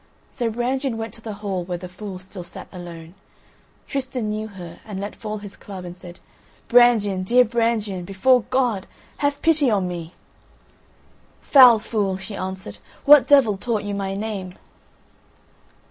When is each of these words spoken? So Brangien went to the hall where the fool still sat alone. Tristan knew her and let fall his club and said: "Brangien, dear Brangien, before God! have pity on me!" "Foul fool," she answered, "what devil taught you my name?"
So 0.31 0.49
Brangien 0.49 0.97
went 0.97 1.13
to 1.13 1.21
the 1.21 1.33
hall 1.45 1.63
where 1.63 1.77
the 1.77 1.87
fool 1.87 2.17
still 2.17 2.41
sat 2.41 2.67
alone. 2.73 3.13
Tristan 3.87 4.29
knew 4.29 4.47
her 4.47 4.79
and 4.83 4.99
let 4.99 5.15
fall 5.15 5.37
his 5.37 5.55
club 5.55 5.85
and 5.85 5.95
said: 5.95 6.19
"Brangien, 6.67 7.23
dear 7.23 7.45
Brangien, 7.45 8.03
before 8.03 8.41
God! 8.49 8.87
have 9.17 9.39
pity 9.43 9.69
on 9.69 9.87
me!" 9.87 10.15
"Foul 11.43 11.77
fool," 11.77 12.17
she 12.17 12.35
answered, 12.35 12.79
"what 13.05 13.27
devil 13.27 13.57
taught 13.57 13.83
you 13.83 13.93
my 13.93 14.15
name?" 14.15 14.55